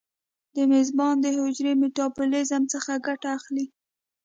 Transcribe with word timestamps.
د 0.55 0.57
میزبان 0.71 1.15
د 1.21 1.25
حجرې 1.37 1.73
میتابولیزم 1.81 2.63
څخه 2.73 2.91
ګټه 3.07 3.27
اخلي. 3.37 3.65